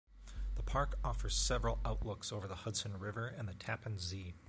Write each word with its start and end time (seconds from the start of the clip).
The 0.55 0.63
park 0.63 0.97
offers 1.03 1.35
several 1.35 1.79
outlooks 1.85 2.31
over 2.31 2.47
the 2.47 2.55
Hudson 2.55 2.97
River 2.97 3.27
and 3.27 3.47
the 3.47 3.53
Tappan 3.53 3.99
Zee. 3.99 4.33